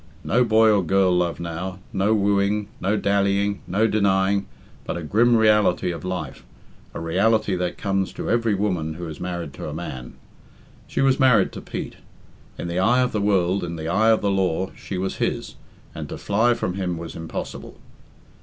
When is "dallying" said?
2.97-3.61